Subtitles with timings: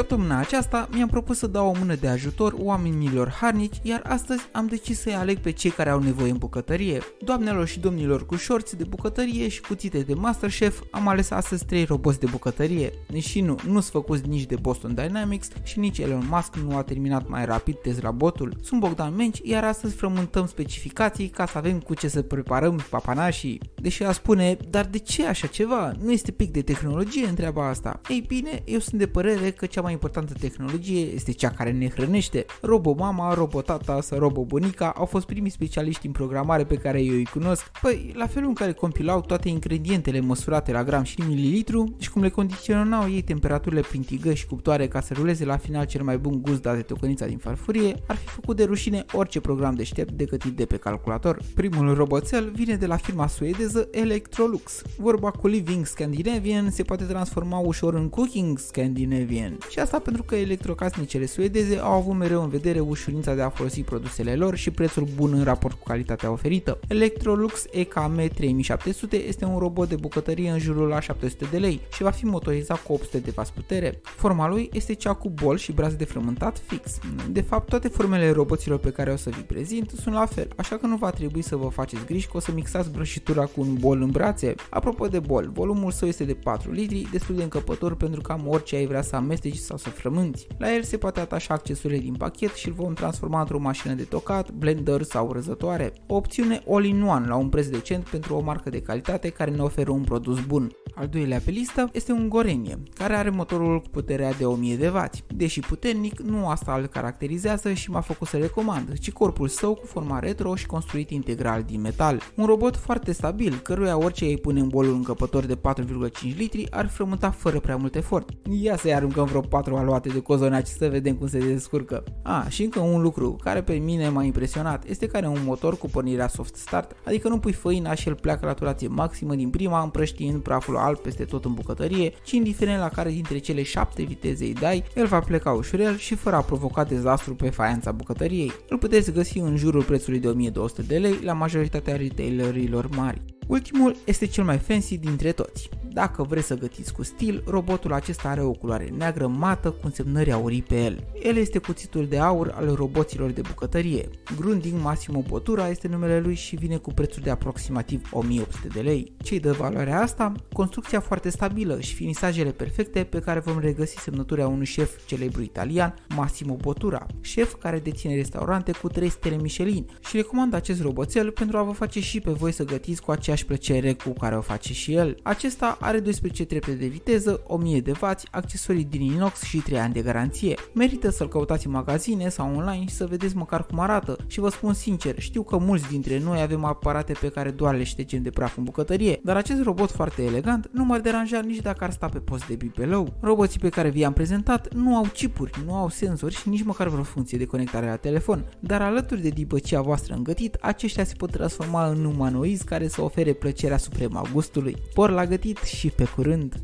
[0.00, 4.66] Săptămâna aceasta mi-am propus să dau o mână de ajutor oamenilor harnici, iar astăzi am
[4.66, 7.00] decis să-i aleg pe cei care au nevoie în bucătărie.
[7.24, 11.84] Doamnelor și domnilor cu șorți de bucătărie și cuțite de Masterchef, am ales astăzi trei
[11.84, 12.92] roboți de bucătărie.
[13.18, 16.82] Și nu, nu sunt făcuți nici de Boston Dynamics și nici Elon Musk nu a
[16.82, 18.56] terminat mai rapid Tesla botul.
[18.62, 23.60] Sunt Bogdan Menci, iar astăzi frământăm specificații ca să avem cu ce să preparăm papanașii.
[23.74, 25.92] Deși a spune, dar de ce așa ceva?
[26.02, 28.00] Nu este pic de tehnologie întreaba asta.
[28.08, 31.88] Ei bine, eu sunt de părere că cea mai importantă tehnologie este cea care ne
[31.88, 32.44] hrănește.
[32.62, 37.70] Robomama, robotata sau robobunica au fost primii specialiști în programare pe care eu îi cunosc.
[37.82, 42.22] Păi, la felul în care compilau toate ingredientele măsurate la gram și mililitru și cum
[42.22, 46.18] le condiționau ei temperaturile prin tigă și cuptoare ca să ruleze la final cel mai
[46.18, 50.12] bun gust dat de tocănița din farfurie, ar fi făcut de rușine orice program deștept
[50.12, 51.38] decât de pe calculator.
[51.54, 54.82] Primul roboțel vine de la firma suedeză Electrolux.
[54.96, 59.58] Vorba cu Living Scandinavian se poate transforma ușor în Cooking Scandinavian.
[59.70, 63.80] Și asta pentru că electrocasnicele suedeze au avut mereu în vedere ușurința de a folosi
[63.80, 66.78] produsele lor și prețul bun în raport cu calitatea oferită.
[66.88, 72.02] Electrolux EKM 3700 este un robot de bucătărie în jurul la 700 de lei și
[72.02, 74.00] va fi motorizat cu 800 de vas putere.
[74.02, 76.98] Forma lui este cea cu bol și braț de frământat fix.
[77.30, 80.76] De fapt, toate formele roboților pe care o să vi prezint sunt la fel, așa
[80.76, 83.74] că nu va trebui să vă faceți griji că o să mixați brășitura cu un
[83.74, 84.54] bol în brațe.
[84.70, 88.76] Apropo de bol, volumul său este de 4 litri, destul de încăpător pentru cam orice
[88.76, 90.46] ai vrea să amesteci sau să frămânți.
[90.58, 94.02] La el se poate atașa accesorile din pachet și îl vom transforma într-o mașină de
[94.02, 95.92] tocat, blender sau răzătoare.
[96.06, 99.90] O opțiune all-in-one la un preț decent pentru o marcă de calitate care ne oferă
[99.90, 100.70] un produs bun.
[100.94, 104.88] Al doilea pe listă este un Gorenie, care are motorul cu puterea de 1000 de
[104.88, 105.00] W.
[105.26, 109.86] Deși puternic, nu asta îl caracterizează și m-a făcut să recomand, ci corpul său cu
[109.86, 112.20] forma retro și construit integral din metal.
[112.34, 116.88] Un robot foarte stabil, căruia orice îi pune în bolul încăpător de 4,5 litri ar
[116.88, 118.28] frământa fără prea mult efort.
[118.60, 122.04] Ia să-i aruncăm vreo 4 aluate de cozonaci să vedem cum se descurcă.
[122.22, 125.78] A, și încă un lucru care pe mine m-a impresionat este că are un motor
[125.78, 129.50] cu pornirea soft start, adică nu pui făina și el pleacă la turație maximă din
[129.50, 134.02] prima împrăștiind praful alb peste tot în bucătărie, ci indiferent la care dintre cele 7
[134.02, 138.52] viteze îi dai, el va pleca ușurel și fără a provoca dezastru pe faianța bucătăriei.
[138.68, 143.22] Îl puteți găsi în jurul prețului de 1200 de lei la majoritatea retailerilor mari.
[143.46, 145.68] Ultimul este cel mai fancy dintre toți.
[145.92, 150.32] Dacă vreți să gătiți cu stil, robotul acesta are o culoare neagră mată cu însemnări
[150.32, 151.04] aurii pe el.
[151.22, 154.08] El este cuțitul de aur al roboților de bucătărie.
[154.36, 159.12] Grunding Massimo Botura este numele lui și vine cu prețul de aproximativ 1800 de lei.
[159.22, 160.32] Cei de valoarea asta?
[160.52, 165.94] Construcția foarte stabilă și finisajele perfecte pe care vom regăsi semnătura unui șef celebru italian,
[166.16, 171.56] Massimo Botura, șef care deține restaurante cu 3 stele Michelin și recomand acest roboțel pentru
[171.56, 174.72] a vă face și pe voi să gătiți cu aceeași plăcere cu care o face
[174.72, 175.16] și el.
[175.22, 179.92] Acesta are 12 trepte de viteză, 1000 de W, accesorii din inox și 3 ani
[179.92, 180.54] de garanție.
[180.74, 184.48] Merită să-l căutați în magazine sau online și să vedeți măcar cum arată și vă
[184.48, 188.30] spun sincer, știu că mulți dintre noi avem aparate pe care doar le ștegem de
[188.30, 192.06] praf în bucătărie, dar acest robot foarte elegant nu m-ar deranja nici dacă ar sta
[192.06, 193.12] pe post de bibelou.
[193.20, 197.02] Roboții pe care vi-am prezentat nu au chipuri, nu au senzori și nici măcar vreo
[197.02, 201.86] funcție de conectare la telefon, dar alături de dibăcia voastră îngătit, aceștia se pot transforma
[201.86, 204.76] în umanoizi care să ofere plăcerea supremă a gustului.
[204.94, 206.54] Por la gătit și pe curând!